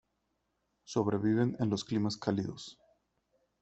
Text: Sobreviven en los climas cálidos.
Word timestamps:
Sobreviven 0.83 1.55
en 1.59 1.69
los 1.69 1.85
climas 1.85 2.17
cálidos. 2.17 2.79